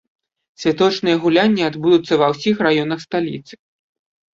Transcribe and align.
Святочныя 0.63 1.21
гулянні 1.27 1.67
адбудуцца 1.69 2.13
ва 2.25 2.33
ўсіх 2.35 2.55
раёнах 2.71 2.99
сталіцы. 3.09 3.53